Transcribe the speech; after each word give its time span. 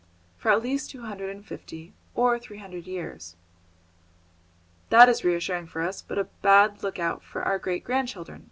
"For 0.35 0.49
at 0.51 0.63
least 0.63 0.89
two 0.89 1.01
hundred 1.03 1.29
and 1.29 1.45
fifty 1.45 1.93
or 2.15 2.39
three 2.39 2.57
hundred 2.57 2.87
years." 2.87 3.35
"That 4.89 5.07
is 5.07 5.23
reassuring 5.23 5.67
for 5.67 5.83
us, 5.83 6.01
but 6.01 6.17
a 6.17 6.23
bad 6.23 6.81
look 6.81 6.97
out 6.97 7.21
for 7.23 7.43
our 7.43 7.59
great 7.59 7.83
grandchildren!" 7.83 8.39